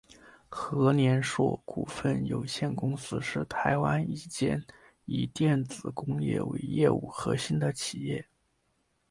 [0.49, 4.59] 禾联硕股份有限公司是台湾一间
[5.05, 8.25] 以电子工业为业务核心的企业。